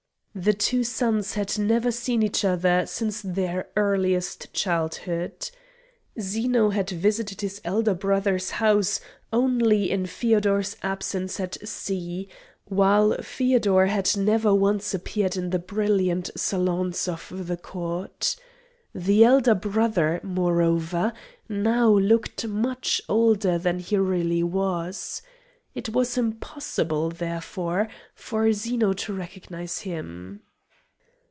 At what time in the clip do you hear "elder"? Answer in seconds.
7.65-7.93, 19.25-19.53